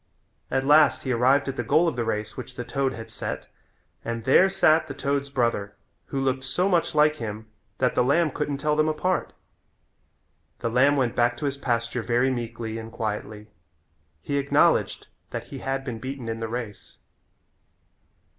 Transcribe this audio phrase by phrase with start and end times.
[0.49, 3.47] At last he arrived at the goal of the race which the toad had set
[4.03, 5.75] and there sat the toad's brother
[6.07, 7.45] who looked so much like him
[7.77, 9.31] that the lamb couldn't tell them apart.
[10.57, 13.51] The lamb went back to his pasture very meekly and quietly.
[14.23, 16.97] He acknowledged that he had been beaten in the race.